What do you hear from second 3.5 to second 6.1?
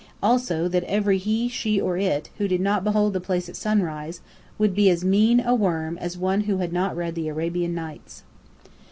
sunrise would be as mean a worm